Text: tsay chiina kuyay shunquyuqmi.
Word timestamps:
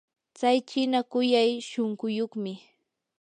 tsay 0.35 0.57
chiina 0.69 0.99
kuyay 1.11 1.51
shunquyuqmi. 1.69 2.53